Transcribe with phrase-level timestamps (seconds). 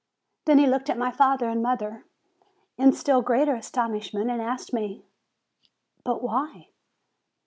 [0.45, 2.05] Then he looked at my father and mother,
[2.75, 5.03] in Still greater astonishment, and asked me:
[6.03, 6.69] "But why?"